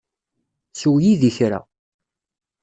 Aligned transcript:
Sew 0.79 0.95
yid-i 1.03 1.31
kra. 1.37 1.59